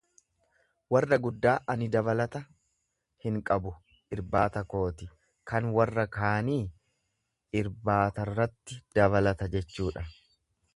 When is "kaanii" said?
6.19-6.59